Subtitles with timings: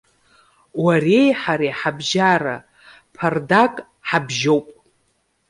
[0.83, 2.55] Уареи ҳареи ҳабжьара
[3.15, 3.73] ԥардак
[4.07, 4.67] ҳабжьоуп.